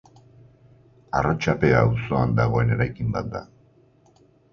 Arrotxapea 1.19 1.81
auzoan 1.89 2.33
dagoen 2.39 2.73
eraikin 2.77 3.13
bat 3.19 3.29
da. 3.35 3.43